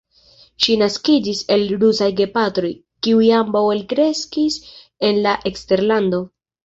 Ŝi 0.63 0.75
naskiĝis 0.81 1.41
el 1.55 1.65
rusaj 1.83 2.07
gepatroj, 2.21 2.71
kiuj 3.07 3.29
ambaŭ 3.41 3.61
elkreskis 3.75 4.57
en 5.11 5.21
la 5.27 5.35
eksterlando. 5.51 6.23